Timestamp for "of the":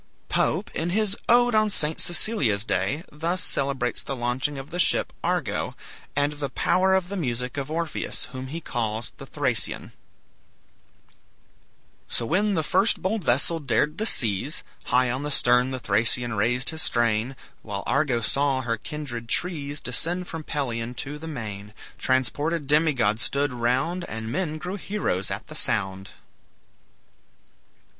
4.57-4.79, 6.95-7.15